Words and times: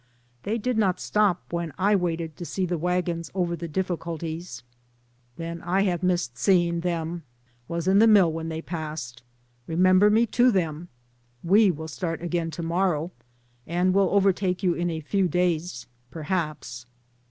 "They 0.41 0.57
did 0.57 0.79
not 0.79 0.99
stop, 0.99 1.43
when 1.53 1.73
I 1.77 1.95
waited 1.95 2.35
to 2.37 2.43
see 2.43 2.65
the 2.65 2.79
wagons 2.79 3.29
over 3.35 3.55
the 3.55 3.67
difficulties." 3.67 4.63
"Then 5.37 5.61
I 5.61 5.83
have 5.83 6.01
missed 6.01 6.39
seeing 6.39 6.79
them; 6.79 7.21
was 7.67 7.87
in 7.87 7.99
the 7.99 8.07
mill 8.07 8.31
when 8.33 8.49
they 8.49 8.63
passed. 8.63 9.21
Remember 9.67 10.09
me 10.09 10.25
to 10.25 10.49
them. 10.49 10.87
We 11.43 11.69
will 11.69 11.87
start 11.87 12.19
again 12.23 12.49
to 12.49 12.63
morrow, 12.63 13.11
and 13.67 13.93
will 13.93 14.09
overtake 14.09 14.63
you 14.63 14.73
in 14.73 14.89
a 14.89 15.01
few 15.01 15.27
days, 15.27 15.85
per 16.09 16.23
haps." 16.23 16.87